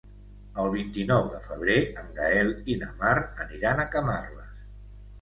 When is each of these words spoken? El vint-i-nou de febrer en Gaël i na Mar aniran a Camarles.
El 0.63 0.69
vint-i-nou 0.75 1.27
de 1.35 1.43
febrer 1.43 1.77
en 2.05 2.11
Gaël 2.21 2.51
i 2.77 2.81
na 2.87 2.91
Mar 3.05 3.15
aniran 3.49 3.87
a 3.89 3.91
Camarles. 3.97 4.69